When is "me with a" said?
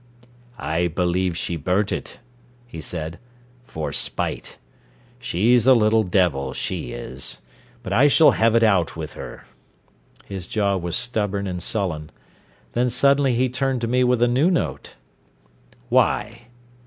13.87-14.27